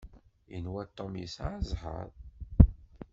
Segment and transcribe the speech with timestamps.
[0.51, 2.07] Yenwa Tom yesɛa zzheṛ.